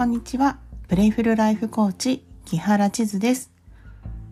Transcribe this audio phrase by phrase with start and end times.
[0.00, 0.56] こんにちは。
[0.88, 3.52] プレイフルライフコーチ、木原千鶴です。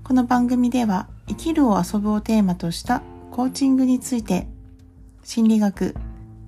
[0.02, 4.46] この番組では、生きるを遊ぶをテーマとしたコーチングについて、
[5.25, 5.95] 心理学、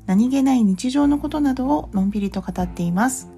[0.06, 3.28] 何気ない日常のことなどをのんびりと語っています。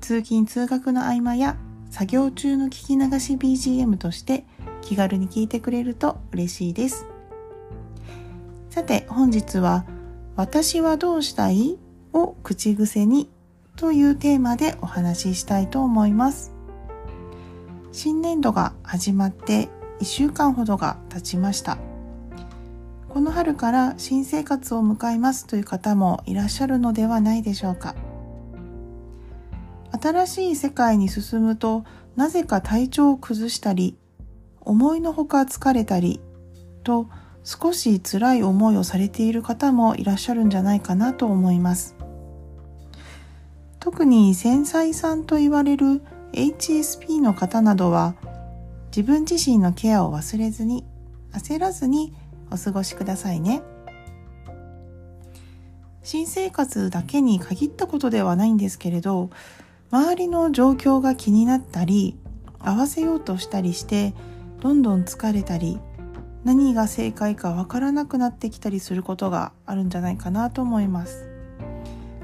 [0.00, 1.58] 通勤通学の合間や
[1.90, 4.46] 作業中の聞き流し BGM として
[4.80, 7.04] 気軽に聞いてくれると嬉しいです。
[8.70, 9.84] さて本日は
[10.36, 11.78] 私はどうしたい？
[12.14, 13.28] を口癖に
[13.76, 16.52] というテーマでお話ししたいと思います。
[17.92, 19.68] 新年度が始まって
[20.00, 21.78] 1週間ほどが経ちました。
[23.08, 27.94] この春から新生活を迎えますという方もいらっしゃるのではないでしょうか。
[30.02, 31.84] 新しい世界に進むと
[32.16, 33.96] なぜか体調を崩したり、
[34.60, 36.20] 思いのほか疲れたり
[36.82, 37.08] と
[37.44, 41.94] 少し辛い思いをされている方もいらっしゃるんじゃないかなと思います。
[43.86, 48.16] 特に繊細さんと言われる HSP の方などは
[48.88, 50.84] 自分自身のケアを忘れずに
[51.32, 52.12] 焦らずに
[52.50, 53.62] お過ごしくださいね。
[56.02, 59.30] 新生活だけに限ったことではないんですけれど
[59.92, 62.16] 周りの状況が気になったり
[62.58, 64.14] 合わせようとしたりして
[64.58, 65.78] どんどん疲れたり
[66.42, 71.35] 何が正解かわからなくなってきたりすることがあるんじゃないかなと思います。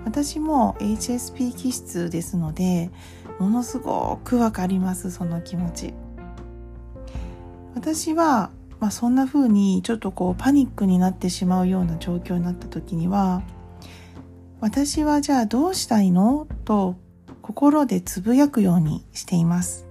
[0.04, 2.90] 私も HSP 気質ですので
[3.38, 5.94] ものすごくわかりますその気持ち。
[7.74, 13.42] 私は、まあ、そんな風にちょっとこうパニックになってしまうような状況になった時には
[14.60, 16.46] 私はじゃあどうしたいの？
[16.64, 16.96] と
[17.40, 19.86] 心でつぶやくようにしています。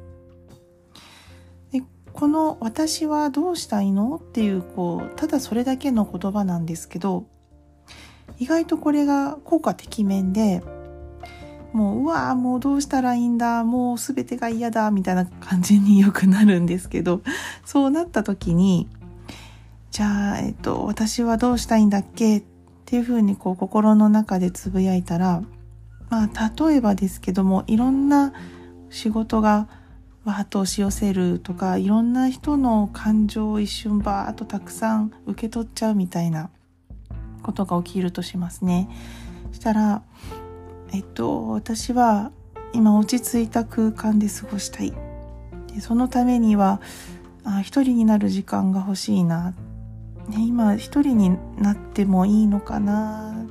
[1.74, 1.82] で
[2.14, 4.16] この私はどうしたいの？
[4.16, 7.26] っていうこうただそれだけの言葉なんですけど
[8.42, 10.64] 意外とこれが効果てきめんで
[11.74, 17.22] もううわーもうどうしたらいいんだもう全てが嫌だみたいな感じによくなるんですけど
[17.64, 18.90] そうなった時に
[19.92, 22.40] じゃあ、えっと、私はどうしたいんだっけ？
[22.40, 22.44] っ
[22.86, 25.44] ていうふうにこう心の中でつぶやいたら
[26.10, 28.34] まあ例えばですけどもいろんな
[28.90, 29.68] 仕事が
[30.24, 36.50] わーっと押し寄せるとかいろんな人の感情を一瞬バーっとたくさん受け取っちゃうみたいな
[37.42, 38.90] ことが起きるとしますね。
[39.52, 40.04] したら、
[40.94, 42.32] えっと、私は
[42.74, 44.94] 今落ち着いた空間で過ごしたい。
[45.74, 46.82] でそのためには、
[47.44, 49.54] あ一人になる時間が欲しいな。
[50.30, 53.46] ね、今一人になってもいいのかな。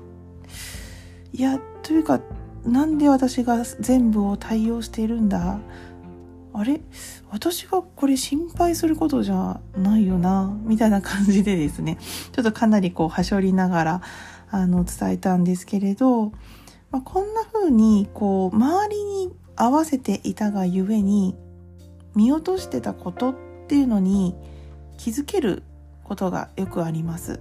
[1.32, 2.20] いや、というか、
[2.64, 5.58] なんで私が全部を対応しているんだ
[6.52, 6.80] あれ？
[7.30, 11.98] 私がこれ心配することじゃないよなみたいな感じでですね
[12.32, 14.02] ちょっとかなりこうはしょりながら
[14.50, 16.32] あの伝えたんですけれど、
[16.90, 21.36] まあ、こんな風にこう周りに合わせていたがゆえに
[22.14, 23.34] 見落としてたことっ
[23.68, 24.34] ていうのに
[24.98, 25.62] 気づける
[26.02, 27.40] ことがよくあります。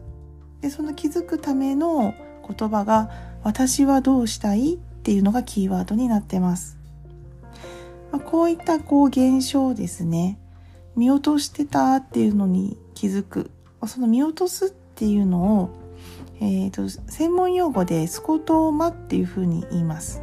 [0.61, 2.13] でその気づくための
[2.47, 3.09] 言葉が
[3.43, 6.78] 「私はどうしたい?」っていうのがキーワードになってます。
[8.11, 10.39] まあ、こういったこう現象ですね。
[10.95, 13.51] 見落としてたっていうのに気づく。
[13.87, 15.69] その見落とすっていうのを、
[16.41, 20.21] えーと、専門用語でスコトーマっていうふうに言います。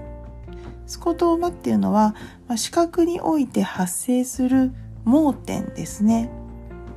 [0.86, 2.14] スコトーマっていうのは、
[2.46, 4.72] まあ、視覚において発生する
[5.04, 6.30] 盲点ですね。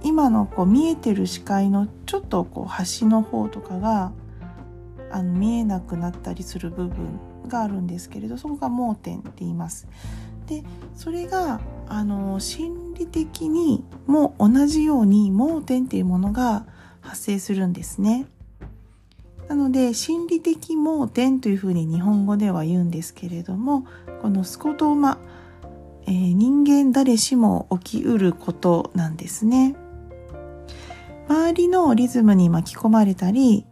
[0.03, 4.11] 今のこう見えてる視界のちょっとこう端の方とかが
[5.11, 9.87] あの見えなくなったりする部分があるんですけれどそこが盲点って言います。
[10.49, 10.63] で
[10.95, 16.65] それがあの心理的にも同じように盲点っていうものが
[17.01, 18.25] 発生するんですね。
[19.47, 23.85] なので心理的盲点というふうに日本語では言うんですけれども
[24.21, 25.17] このスコトーマ、
[26.05, 29.75] えー、人間誰しも起きうることなんですね。
[31.27, 33.67] 周りのリズムに巻き込まれたり、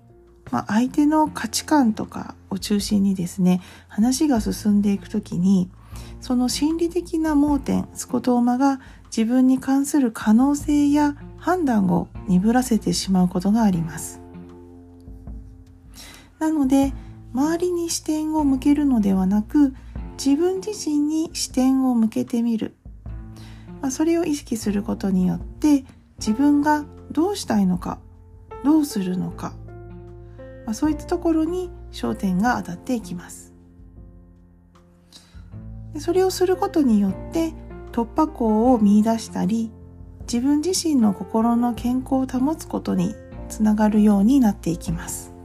[0.52, 5.72] まあ、相手の価値観とかを中心にですね話が進んでいくときに
[6.20, 14.20] その心理的な盲点スコトーマが自分に関する可能性や判断を鈍らせてしまうことがあります。
[16.40, 16.94] なので
[17.34, 19.74] 周りに視点を向けるのではなく
[20.24, 22.76] 自分自身に視点を向けてみる、
[23.82, 25.86] まあ、それを意識することによって
[26.20, 28.00] 自分がどうしたいのか
[28.64, 29.54] どうするのか、
[30.66, 33.54] まあ、そういったところに焦点が当たっていきます。
[35.94, 37.54] でそれをすることによって
[37.92, 39.72] 突破口を見出したり
[40.22, 43.16] 自分自身の心の健康を保つことに
[43.50, 45.38] つながるようになっていきます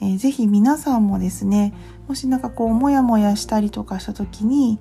[0.00, 1.74] えー、ぜひ皆さんもですね、
[2.06, 4.78] もしなんかこう、もやもやしたりとかした時に、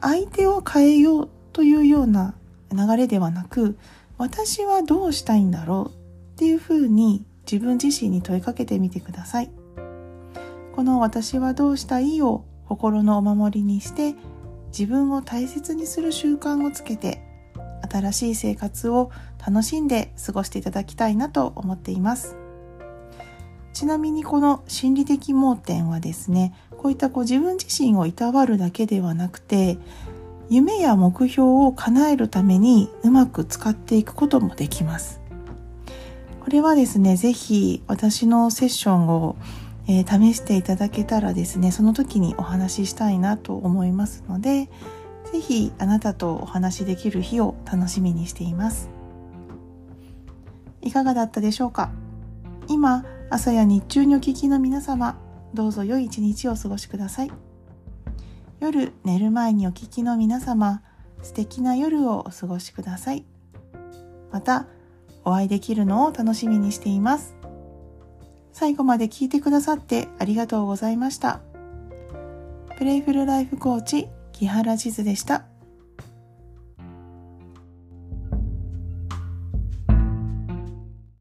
[0.00, 2.34] 相手を変えようというような
[2.72, 3.76] 流れではなく、
[4.18, 5.94] 私はどうしたいんだろう
[6.34, 9.50] っていうふうに自分自身に問いかけてみてください。
[10.74, 14.14] この私はどうしたいを心のお守りにして
[14.68, 17.20] 自分を大切にする習慣をつけて
[17.90, 19.10] 新しい生活を
[19.44, 22.36] 楽しんで過ごしていただきたいなと思っています。
[23.72, 29.78] ちなみにこの心理的盲点はですね、こういったこう自分自身をいたわるだけではなくて、
[30.48, 35.20] 夢や目標を叶えるためにうまく使っていくこともできます。
[36.40, 39.36] これはですね、ぜひ私のセッションを、
[39.92, 44.70] えー、試していただけたらですね、その時にお話ししたいなと思いますので、
[45.32, 48.88] ぜひあなたとお話しできる日を楽しみにしています。
[50.80, 51.90] いかがだったでしょうか？
[52.68, 55.18] 今、朝や日中にお聞きの皆様、
[55.54, 57.32] どうぞ良い一日をお過ごしください。
[58.60, 60.82] 夜寝る前にお聞きの皆様、
[61.20, 63.24] 素敵な夜をお過ごしください。
[64.30, 64.66] また、
[65.24, 67.34] お会いできるのを楽しみにしています。
[68.52, 71.40] 最後まで聞いてくださってありがとうございました。
[72.76, 75.49] プレイフルライフコーチ、木原地図でした。